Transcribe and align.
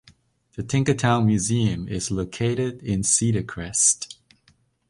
The 0.55 0.63
Tinkertown 0.63 1.27
Museum 1.27 1.87
is 1.87 2.09
located 2.09 2.81
in 2.81 3.03
Cedar 3.03 3.43
Crest. 3.43 4.17